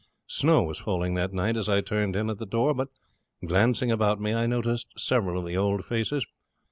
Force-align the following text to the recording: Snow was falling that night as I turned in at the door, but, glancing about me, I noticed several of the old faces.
Snow 0.25 0.63
was 0.63 0.79
falling 0.79 1.13
that 1.13 1.31
night 1.31 1.55
as 1.55 1.69
I 1.69 1.79
turned 1.79 2.15
in 2.15 2.31
at 2.31 2.39
the 2.39 2.45
door, 2.47 2.73
but, 2.73 2.87
glancing 3.45 3.91
about 3.91 4.19
me, 4.19 4.33
I 4.33 4.47
noticed 4.47 4.87
several 4.99 5.37
of 5.39 5.45
the 5.45 5.55
old 5.57 5.85
faces. 5.85 6.25